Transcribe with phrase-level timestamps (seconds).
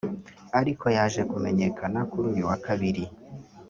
[0.59, 3.03] ariko yaje kumenyekana kuri uyu wa kabiri